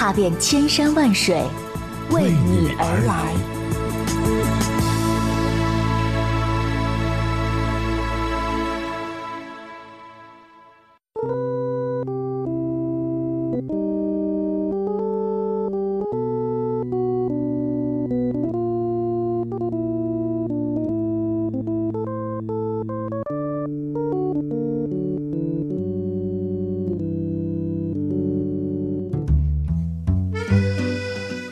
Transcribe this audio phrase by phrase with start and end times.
[0.00, 1.44] 踏遍千山万水，
[2.08, 3.59] 为你而来。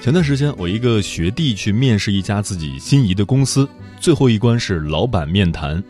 [0.08, 3.68] 前段时间，我一个学弟去面试一家自己心仪的公司，
[4.00, 5.84] 最后一关是老板面谈。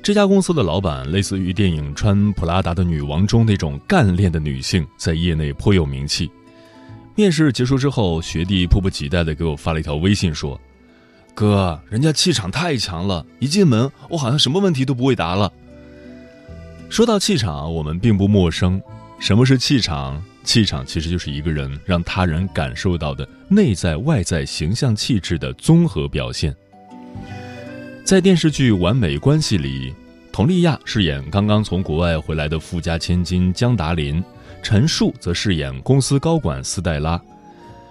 [0.00, 6.30] 这家公司的老板类似于电影《穿普拉达的女王》中那种干练的女性，在业内颇有名气。
[7.16, 10.60] 面试结束之后，学弟迫不及待地给我发了一条微信说
[11.34, 15.52] ：“哥，人家气场太强了，一进门我好像什么问题都不会答了。”
[16.88, 18.80] 说到气场，我们并不陌生。
[19.18, 20.22] 什么是气场？
[20.44, 26.54] 气场其实就是一个人让他人感受到的内在外在形象气质的综合表现。
[28.04, 29.92] 在电视剧《完美关系》里，
[30.32, 34.22] 佟丽娅饰演刚刚从国外回来的富家千金江达林，
[34.62, 37.20] 陈数则饰演公司高管斯黛拉。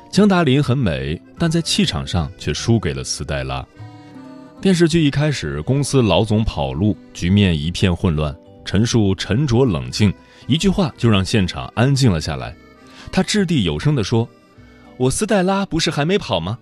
[0.09, 3.63] 江达林很美，但在气场上却输给了斯黛拉。
[4.59, 10.11] 电视剧一开始，公司老总跑路，局面一片混乱，陈数沉着冷静。
[10.47, 12.55] 一句话就让现场安静了下来，
[13.11, 14.27] 他掷地有声地说
[14.97, 16.57] ：“我斯黛拉不是还没跑吗？”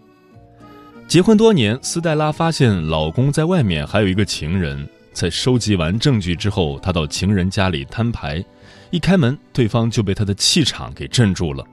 [1.08, 4.88] 结婚多年，斯黛拉发现老公在外面还有一个情人。
[5.14, 8.44] 在收集完证据之后，她到情人家里摊牌，
[8.90, 11.64] 一开门，对方就被她的气场给镇住了。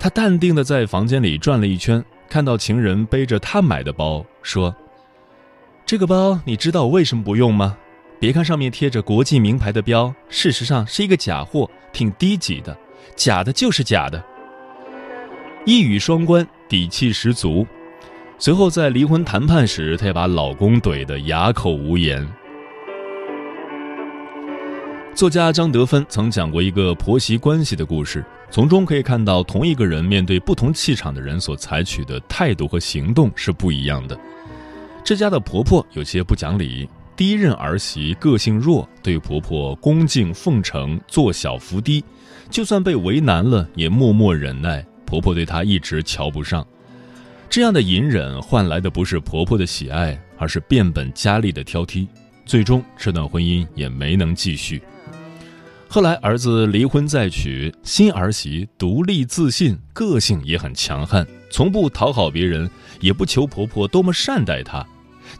[0.00, 4.74] 她淡定地在房间里转了一圈，看到情人背着她买的包，说
[5.86, 7.76] ：“这个包你知道为什么不用吗？”
[8.20, 12.76] 别看上面贴着国际名牌的标，事实上是一个假货，挺低级的。
[13.16, 14.22] 假的就是假的。
[15.64, 17.66] 一语双关，底气十足。
[18.38, 22.26] 随后在离婚谈判时，她也把老公怼得哑口无言。
[25.14, 34.18] 作家张德芬曾讲过一个婆媳关系的故事，从中可以看到，同一个人面对不同气场的人所采取的态度和行动是不一样的。
[35.02, 36.86] 这家的婆婆有些不讲理。
[37.20, 42.02] 第一任儿媳个性弱，对婆婆恭敬奉承，做小伏低，
[42.48, 44.82] 就算被为难了，也默默忍耐。
[45.04, 46.66] 婆婆对她一直瞧不上，
[47.50, 52.08] 这样的隐忍换来的不是婆婆的喜爱，而是变本加厉的挑剔。
[52.46, 54.80] 最终，这段婚姻也没能继续。
[55.88, 64.86] 后来，儿子离婚再娶，新儿媳独立自信，个性也很强悍，从不讨好别人，也不求婆婆多么善待她。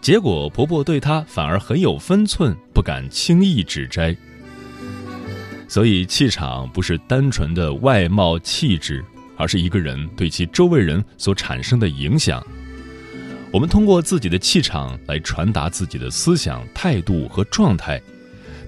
[0.01, 4.17] 结果婆婆对她反而很有分寸，不敢轻易指摘。
[5.69, 9.05] 所以气场不是单纯的外貌气质，
[9.37, 12.45] 而是一个人对其周围人所产生的影响。
[13.53, 18.01] 我们通过自己的气场来传达自己的思想、态度和状态，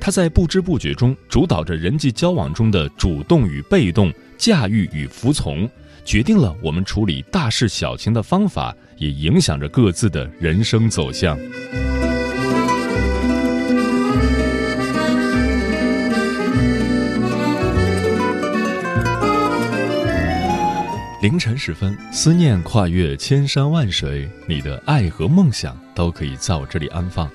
[0.01, 5.69] 它在不知不觉中主导着人际交往中的主动与被动、驾驭与服从。
[6.05, 11.39] 决定了我们处理大事小情的方法，也影响着各自的人生走向。
[21.23, 27.31] 凌晨时分，思念跨越千山万水，你的爱和梦想都可以在我这里安放。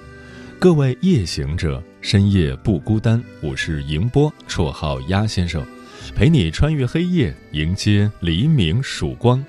[0.60, 3.24] 各位夜行者，深夜不孤单。
[3.42, 5.66] 我是迎波，绰号鸭先生。
[6.14, 9.44] 陪你穿越黑夜，迎接黎明曙光。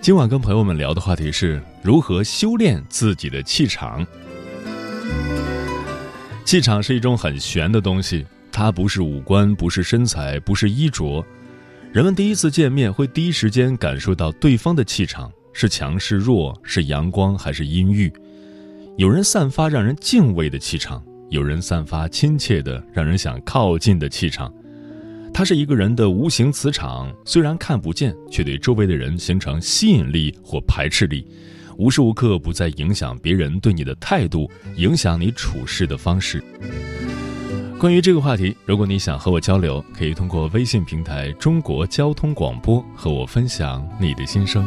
[0.00, 4.06] 今晚跟朋友们聊的话题是如何修炼自己的气场。
[6.44, 11.24] 气场是一种很玄的东西，它不是五官，不是身材，不是衣着。
[11.92, 18.12] 人们第一次见面会第一时间感受到对方的气场是强是弱，是阳光还是阴郁。
[18.96, 24.52] 有人散发让人敬畏的气场，有人散发亲切的让人想靠近的气场。
[25.36, 31.26] 它是一个人的无形磁场，虽然看不见，却对周围的人形成吸引力或排斥力，
[31.76, 36.42] 无时无刻不在影响别人对你的态度，影响你处事的方式。
[37.78, 44.66] 关于这个话题，如果你想和我交流，可以通过微信平台“中国交通广播”和我分享你的心声。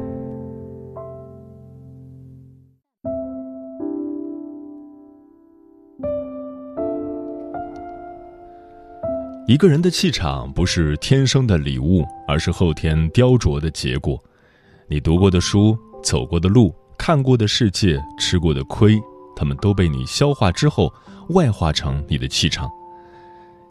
[9.51, 14.17] 一个人的气场不是天生的礼物，而是后天雕琢的结果。
[14.87, 18.97] 你读过的书、走过的路、看过的世界、吃过的亏，
[19.35, 20.89] 他们都被你消化之后，
[21.31, 22.71] 外化成你的气场。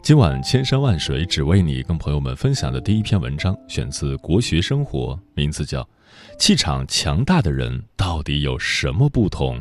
[0.03, 5.81] 今晚千山万水只为你，跟朋友们分享的第一篇文章，选自《国学生活》，名字叫
[6.37, 9.59] 《气场强大的人到底有什么不同》。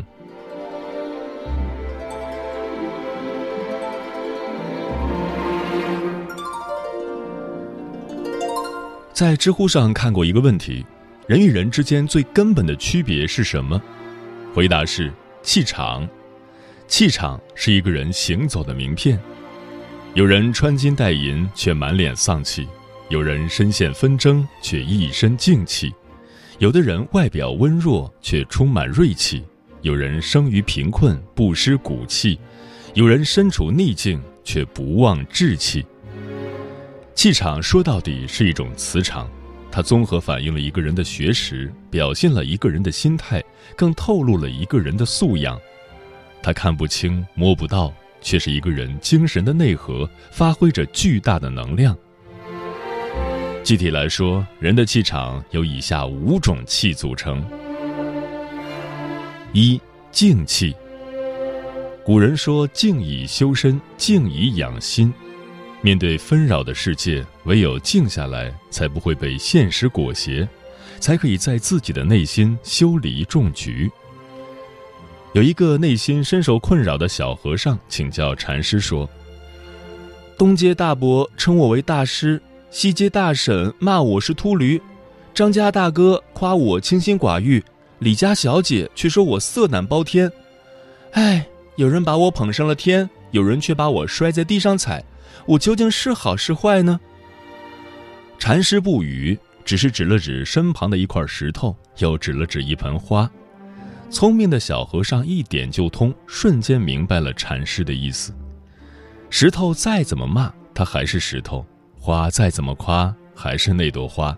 [9.12, 10.84] 在知乎上看过一个问题：
[11.26, 13.80] 人与人之间最根本的区别是什么？
[14.54, 15.12] 回答是
[15.42, 16.08] 气场。
[16.86, 19.20] 气场是一个人行走的名片。
[20.14, 22.66] 有人穿金戴银却满脸丧气，
[23.10, 25.92] 有人身陷纷争却一身静气，
[26.58, 29.44] 有的人外表温弱却充满锐气，
[29.82, 32.40] 有人生于贫困不失骨气，
[32.94, 35.84] 有人身处逆境却不忘志气。
[37.14, 39.30] 气场说到底是一种磁场，
[39.70, 43.42] 它综合反映了一个人的学识，表现了一个人的心态，
[43.76, 45.60] 更透露了一个人的素养。
[46.42, 47.92] 它看不清、摸不到，
[48.22, 51.94] 却是一个人精神的内核，发挥着巨大的能量。
[53.62, 57.44] 具体来说，人的气场由以下五种气组成：
[59.52, 59.78] 一、
[60.10, 60.74] 静气。
[62.02, 65.12] 古人说：“静以修身，静以养心。”
[65.82, 70.46] 面对纷扰的世界，唯有静下来，才不会被现实裹挟，
[70.98, 73.90] 才可以在自己的内心修篱种菊。
[75.32, 79.08] 有一个内心深受困扰的小和尚请教禅师说
[80.36, 84.78] ：“东街大伯称我为大师，西街大婶骂我是秃驴，
[85.32, 87.64] 张家大哥夸我清心寡欲，
[88.00, 90.30] 李家小姐却说我色胆包天。
[91.12, 91.46] 哎，
[91.76, 95.02] 有人把我捧上了天，有人却把我摔在地上踩。”
[95.46, 97.00] 我究竟是好是坏呢？
[98.38, 103.30] 禅师不语，只是指了指身旁的一块石头，又指了指一盆花。
[104.10, 108.34] 聪明的小和尚一点就通，瞬间明白了禅师的意思。
[109.28, 111.64] 石头再怎么骂，它还是石头；
[111.98, 114.36] 花再怎么夸，还是那朵花。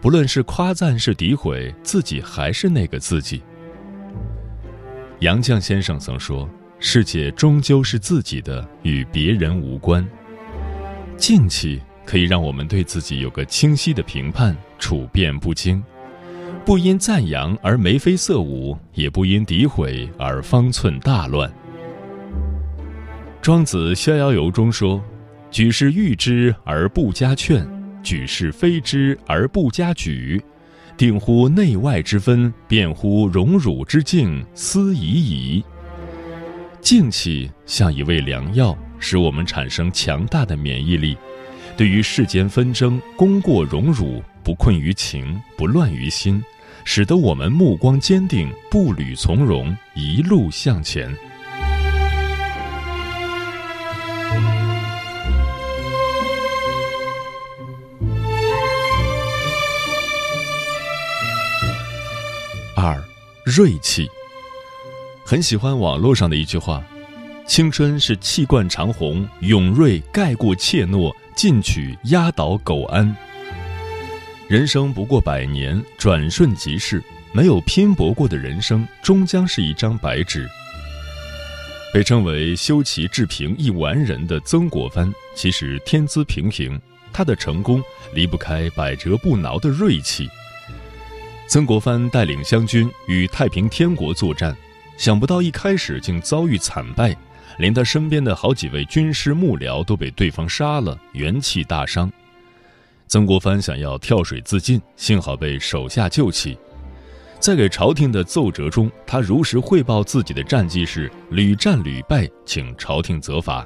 [0.00, 3.42] 不论是夸赞是诋毁，自己还是那个自己。
[5.20, 10.08] 杨绛先生曾说：“世界终究是自己的，与别人无关。”
[11.22, 15.80] 静气可以让我们对自己有个清晰的评判，处变不惊，
[16.64, 21.48] 不因赞扬而眉飞色舞，也不因诋毁而方寸大乱。
[23.40, 25.00] 庄子《逍遥游》中说
[25.48, 27.64] ：“举世誉之而不加劝，
[28.02, 30.42] 举世非之而不加沮，
[30.96, 35.64] 定乎内外之分，辨乎荣辱之境，思已矣。”
[36.82, 38.76] 静气像一味良药。
[39.02, 41.18] 使我们产生强大的免疫力，
[41.76, 46.40] 对于世间纷争、功过荣辱，不困于情，不乱于心，
[46.84, 51.12] 使得我们目光坚定，步履从容，一路向前。
[62.76, 63.02] 二，
[63.44, 64.08] 锐气。
[65.26, 66.84] 很喜欢网络上的一句话。
[67.46, 73.14] 青春是气贯长虹，勇锐盖过怯懦，进取压倒苟安。
[74.48, 80.48] 人生不过百年，转瞬即逝，没有拼搏过的人生，终将是一张白纸。
[81.92, 86.80] 被称为“修齐治平一完人”的曾国藩，其实天资平平，
[87.12, 87.82] 他的成功
[88.14, 90.26] 离不开百折不挠的锐气。
[91.48, 94.56] 曾国藩带领湘军与太平天国作战，
[94.96, 97.14] 想不到一开始竟遭遇惨败，
[97.62, 102.10] 连他身边的好几位军师幕僚都被对方杀了，元气大伤。
[103.06, 106.58] 曾国藩想要跳水自尽，幸好被手下救起。
[107.38, 113.64] 在给朝廷的奏折中，他如实汇报自己的战绩是屡战屡败，请朝廷责罚。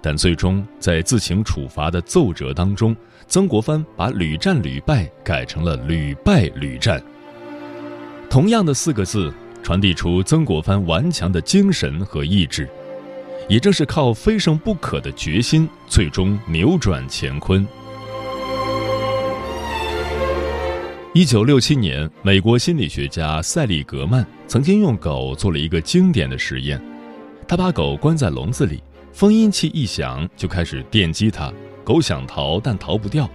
[0.00, 2.94] 但最终在自请处罚的奏折当中，
[3.26, 7.02] 曾国藩把屡战屡败改成了屡败屡战。
[8.30, 12.70] 同样的四个字，传递出曾国藩顽强的精神和意志。
[13.50, 17.66] 也正是靠非胜不可的决心，最终扭转乾坤。
[21.12, 26.80] 一九六七年，美国心理学家塞利格曼曾经用狗做了一个经典的实验。
[27.48, 28.80] 他把狗关在笼子里，
[29.12, 31.52] 封音器一响就开始电击它，
[31.82, 33.28] 狗想逃但逃不掉。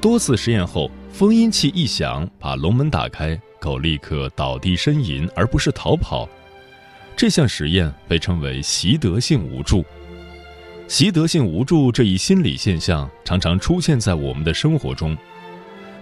[0.00, 6.28] 多次实验后，封音器一响，把笼门打开，狗立刻倒地呻吟，而不是逃跑。
[7.16, 9.84] 这项实验被称为习得性无助。
[10.88, 15.16] 习得性无助这一心理现象常常出现在我们的生活中。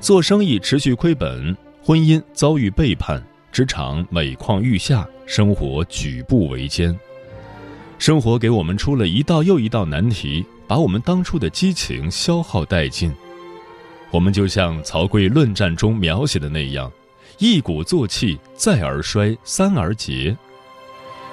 [0.01, 6.99] 做生意持续亏本，婚姻遭遇背叛，职场每况愈下，生活举步维艰。
[7.99, 13.13] 生活给我们出了一道又一道难题，把我们当初的激情消耗殆尽。
[14.11, 16.91] 我们就像曹刿论战中描写的那样，
[17.39, 20.35] 一鼓作气，再而衰，三而竭。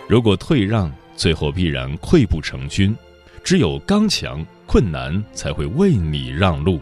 [0.07, 2.95] 如果退让，最后必然溃不成军。
[3.43, 6.79] 只有刚强，困难才会为你让路。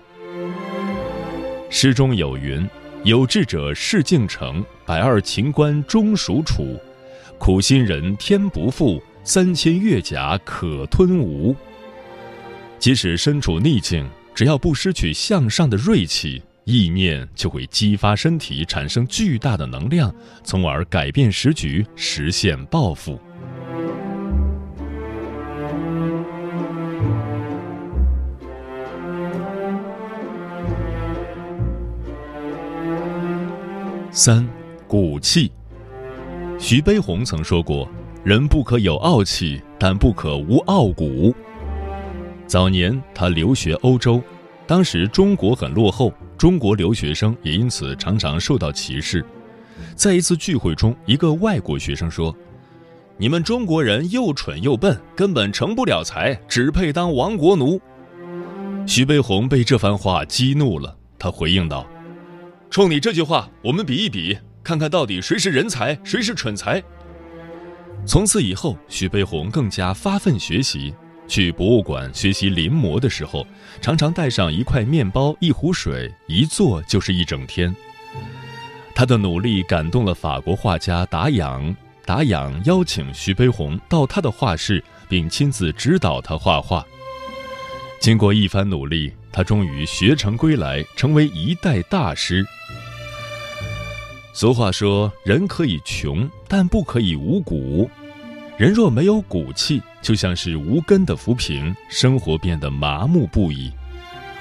[1.69, 2.67] 诗中有云
[3.03, 6.79] ：“有志者事竟成，百二秦关终属楚。
[7.39, 11.55] 苦心人天不负，三千越甲可吞吴。”
[12.77, 23.19] 即使身处逆境，只要不失去向上的锐气，意念就会激发身体产生巨大的能量，从而改变时局，实现抱负。
[34.11, 34.47] 三，
[34.87, 35.51] 骨气。
[36.57, 37.87] 徐悲鸿曾说过
[38.25, 41.35] ：“人不可有傲气，但不可无傲骨。”
[42.47, 44.19] 早年他留学欧洲，
[44.65, 46.11] 当时中国很落后，
[46.45, 49.25] 中国留学生也因此常常受到歧视。
[49.95, 52.37] 在一次聚会中，一个外国学生说
[53.17, 57.81] ：“你们中国人又蠢又笨，根本成不了才，只配当亡国奴。”
[58.85, 61.83] 徐悲鸿被这番话激怒了，他回应道。
[62.69, 66.79] 冲你这句话，我们比一比，看看到底谁是人才，谁是蠢材。
[68.05, 70.93] 从此以后，徐悲鸿更加发奋学习。
[71.27, 73.45] 去博物馆学习临摹的时候，
[73.81, 77.75] 常常带上一块面包、一壶水，一坐就是一整天。
[78.93, 86.85] 他的努力感动了法国画家达仰，达仰邀请徐悲鸿到他的画室，并亲自指导他画画。
[87.99, 89.13] 经过一番努力。
[89.35, 92.45] 他终于学成归来，成为一代大师。
[94.31, 97.89] 俗话说：“人可以穷，但不可以无骨。
[98.57, 103.69] 人若没有骨气，就像是无根的浮萍，生活变得麻木不已。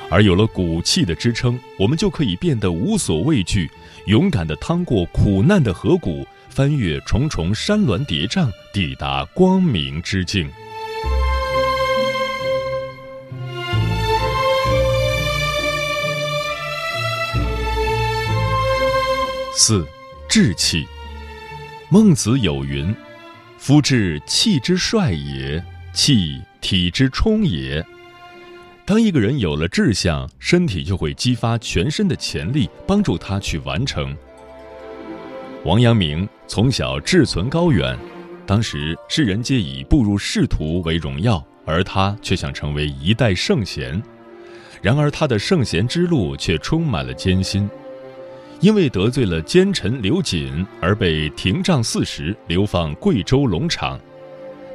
[0.08, 3.68] 而有了骨气的支撑，我们就可以变得无所畏惧，
[4.06, 10.48] 勇敢地趟过苦难的河谷，翻越重重山峦叠嶂，抵达光明之境。”
[19.56, 19.84] 四，
[20.28, 20.86] 志气。
[21.88, 22.94] 孟子有云
[23.66, 25.58] ：“夫志，气之帅也；
[25.94, 27.82] 气，体之充也。”
[28.84, 34.14] 当一个人有了志向，身体就会激发全身的潜力，帮助他去完成。
[35.64, 37.98] 王阳明从小志存高远，
[38.44, 43.98] 当时世人皆以步入仕途为荣耀，而他却想成为一代圣贤。
[44.82, 47.66] 然而，他的圣贤之路却充满了艰辛。
[48.60, 54.00] 因为得罪了奸臣刘瑾而被廷杖四十，流放贵州龙场。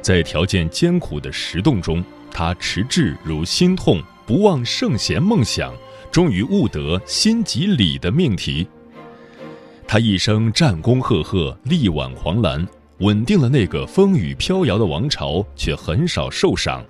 [0.00, 5.74] 在条件艰苦的石洞中，他持志如心痛，不忘圣贤梦想，
[6.10, 8.66] 终于悟得心即理的命题。
[9.86, 12.66] 他一生战功赫赫，力挽狂澜，
[12.98, 16.84] 稳定了那个风雨飘摇的王朝，却很少受赏。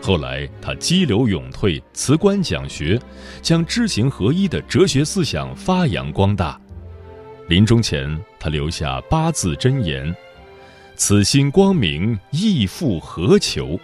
[0.00, 2.98] 后来，他激流勇退，辞官讲学，
[3.42, 6.58] 将知行合一的哲学思想发扬光大。
[7.48, 10.14] 临终前，他留下八字真言
[10.96, 13.78] ：“此心光明，亦复何求？”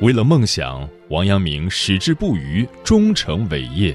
[0.00, 3.94] 为了梦想，王阳明矢志不渝，终成伟业。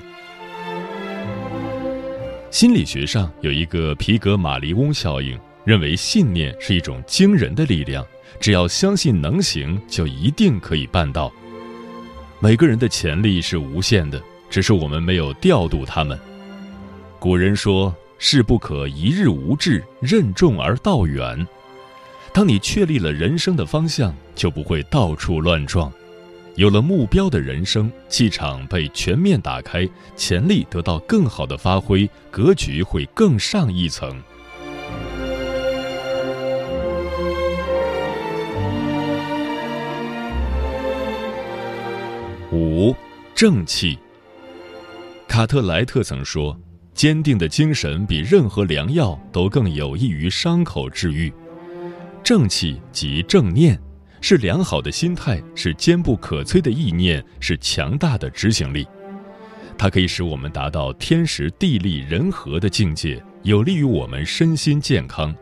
[2.49, 8.05] 心理学上有一个皮格马利翁效应，认为信念是一种惊人的力量，
[8.39, 11.31] 只要相信能行，就一定可以办到。
[12.39, 16.19] 每个人的潜力是无限的，只是我们没有调度他们。
[17.19, 21.47] 古人说：“事不可一日无志，任重而道远。”
[22.33, 25.91] 当你确立了人生的方向，就不会到处乱撞。
[26.55, 34.21] 有了目标的人生，气场被全面打开，潜力得到更好的发挥，格局会更上一层。
[42.51, 42.93] 五，
[43.33, 43.97] 正气。
[45.25, 46.59] 卡特莱特曾说
[46.93, 51.31] ：“坚定的精神比任何良药都更有益于伤口治愈。”
[52.21, 53.79] 正气即正念，
[54.19, 58.85] 是良好的心态，是坚不可摧的意念，是强大的执行力。
[59.77, 65.33] 它可以使我们达到天时地利人和的境界，有利于我们身心健康。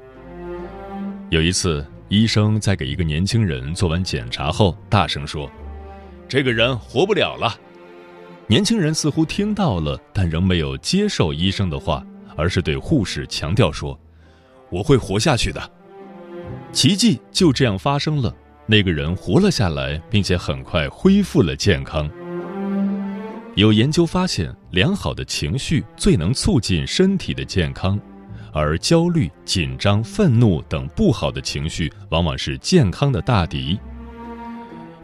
[1.31, 5.51] 有一次，医生在给一个年轻人做完检查后，大声说
[6.29, 7.53] ：“这个人活不了了。”
[8.47, 12.03] 年轻人似乎听到了，但仍没有接受医生的话，
[12.37, 13.99] 而是对护士强调说
[14.71, 15.71] ：“我会活下去的。”
[16.71, 18.33] 奇迹就这样发生了，
[18.65, 22.09] 那个人活了下来，并且很快恢复了健康。
[23.55, 27.99] 有研究发现，良好的情绪最能促进身体的健康，
[28.53, 33.79] 而焦虑、紧张、愤怒等不好的情绪往往是健康的大敌。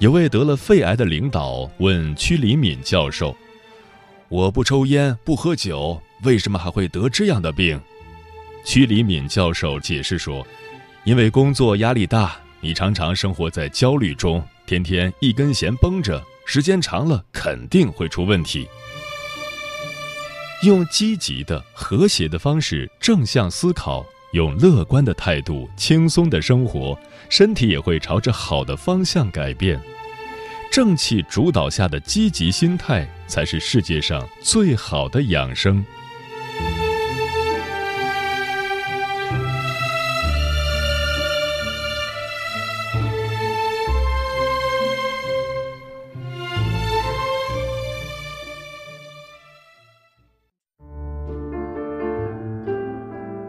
[0.06, 3.36] 有位得了肺癌的领导问屈黎敏教授
[4.30, 7.82] ：“我不抽烟，不喝酒，为什么还会得这样的病？”
[8.64, 10.46] 屈黎敏教授解释说。
[11.06, 18.68] 因为工作压力大，你常常生活在焦虑中，天天一根弦绷着，时间长了肯定会出问题。
[20.62, 26.96] 用积极的、和谐的方式正向思考，用乐观的态度轻松的生活，
[27.28, 29.82] 身体也会朝着好的方向改变。
[30.76, 35.82] 正气主导下的积极心态，才是世界上最好的养生。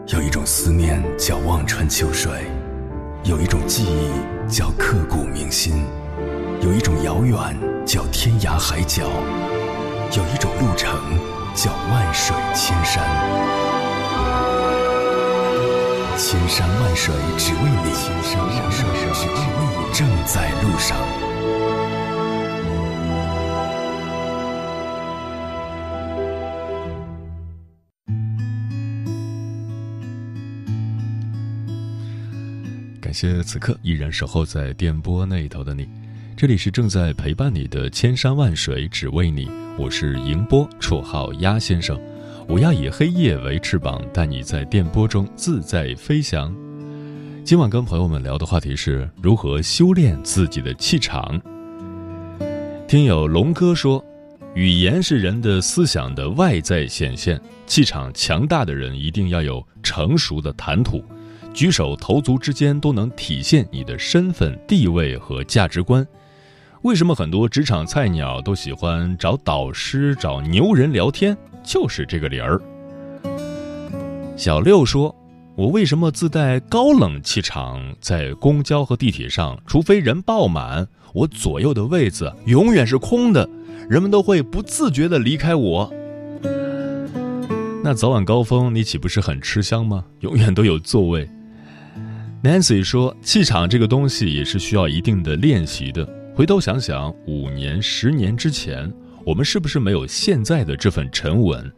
[0.07, 2.31] 有一种思念叫望穿秋水，
[3.25, 5.83] 有一种记忆叫刻骨铭心，
[6.63, 7.35] 有一种遥远
[7.85, 9.03] 叫天涯海角，
[10.15, 10.91] 有一种路程
[11.55, 13.03] 叫万水千山。
[16.17, 19.33] 千山万水只为你，千山万水只为
[19.69, 20.97] 你，正在路上。
[32.99, 35.87] 感谢此刻依然守候在电波那一头的你，
[36.37, 41.99] 这里是正在陪伴你的千山万水只为你，我是迎波，绰号鸭先生，
[42.47, 46.55] 我要以黑夜为翅膀，带你在电波中自在飞翔。
[47.43, 51.41] 今晚跟朋友们聊的话题是如何修炼自己的气场。
[52.87, 54.05] 听友龙哥说，
[54.53, 61.03] 语言是人的思想的外在显现，气场强大的人一定要有成熟的谈吐。
[61.51, 66.05] 举手投足之间都能体现你的身份地位和价值观。
[66.83, 71.35] 为什么很多职场菜鸟都喜欢找导师、找牛人聊天？
[71.63, 72.61] 就是这个理儿。
[74.37, 75.13] 小六说
[75.57, 77.81] ：“我为什么自带高冷气场？
[77.99, 83.49] 在公交和地铁上，除非人爆满，我左右的位子永远是空的，
[83.89, 85.91] 人们都会不自觉地离开我。
[87.83, 90.05] 那早晚高峰，你岂不是很吃香吗？
[90.19, 91.27] 永远都有座位。”
[92.43, 96.07] Nancy 说：“气场这个东西也是需要一定的练习的。
[96.37, 98.93] 回头想想，五年、十年之前，
[99.25, 101.73] 我们是不是没有现在的这份沉稳？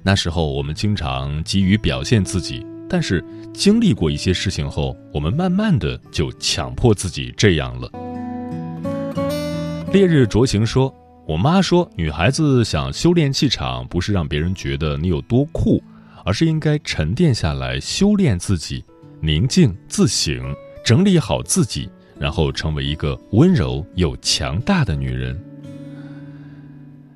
[0.00, 3.20] 那时候我们经常急于表现自己，但是
[3.52, 7.90] 经历过一些事情后，我们慢慢的就强迫自己这样了。”
[9.92, 10.94] 烈日灼情说
[11.26, 15.82] ：“我妈说，女孩子想修炼气场，不是让别人觉得你有多酷，
[16.24, 18.84] 而是应该沉淀下来修炼自己。”
[19.20, 25.38] 宁静自省，整理好自己，然后成为一个温柔又强大的女人。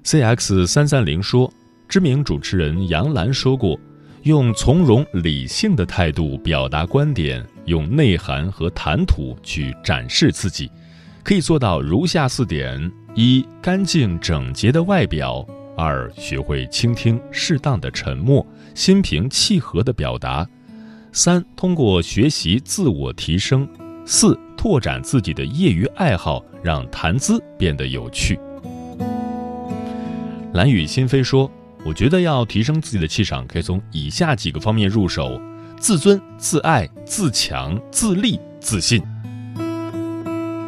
[0.03, 1.53] C X 三三零说，
[1.89, 3.79] 知名主持人杨澜说过，
[4.23, 10.71] 用从容理性的态度表达观点，用内涵和谈吐去展示自己，
[11.23, 20.47] 可以做到如下四点：一、干净整洁的外表；二、学会倾听，适当的沉默，心平气和的表达；
[21.13, 23.67] 三、通过学习自我提升；
[24.13, 28.37] 四、拓展自己的业余爱好，让谈资变得有趣。
[30.53, 31.49] 蓝雨心扉说。
[31.83, 35.41] 我觉得要提升自己的气场，可以从以下几个方面入手：
[35.79, 39.01] 自尊、自爱、自强、自立、自信。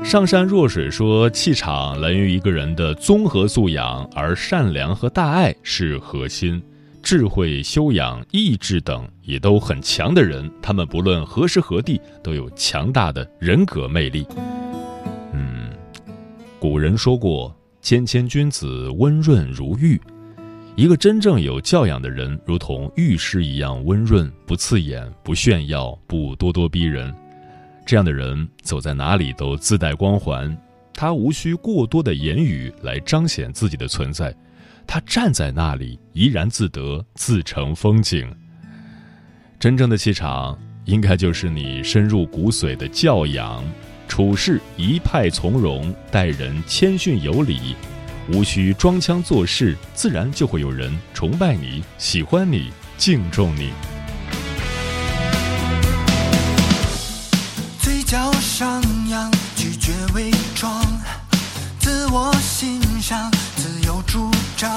[0.02, 6.62] 上善若水说，气场来源于一个人的综合素养，而善良和大爱是核心。
[7.02, 14.26] 智慧、修养、意志等也都很强的人，他们不论何时何地都有强大的人格魅力。
[15.32, 15.70] 嗯，
[16.60, 20.00] 古人说过：“谦谦君子，温润如玉。”
[20.74, 27.12] 一个真正有教养的人，如同玉石一样温润，不刺眼，不炫耀，不咄咄逼人。
[27.84, 30.56] 这样的人走在哪里都自带光环，
[30.94, 34.34] 他无需过多的言语来彰显自己的存在，
[34.86, 38.30] 他站在那里怡然自得，自成风景。
[39.58, 43.64] 真正的气场，应该就是你深入骨髓的教养，
[44.08, 47.76] 处事一派从容，待人谦逊有礼。
[48.28, 53.72] 无需装腔作势，自然就会有人崇拜你、喜欢你、敬重你。
[57.80, 60.84] 嘴角上扬，拒绝伪装，
[61.82, 64.70] 自我欣赏，自由主张，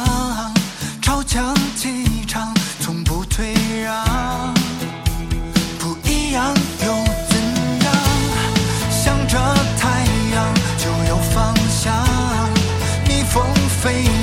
[1.03, 4.03] 超强气场，从不退让，
[5.77, 6.51] 不一样
[6.83, 6.87] 又
[7.29, 7.37] 怎
[7.85, 7.93] 样？
[8.89, 9.37] 向着
[9.77, 11.93] 太阳就有方向，
[13.07, 13.45] 逆风
[13.83, 14.14] 飞扬。